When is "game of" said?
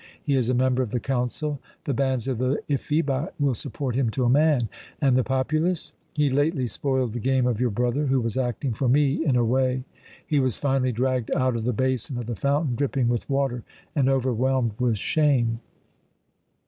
7.19-7.61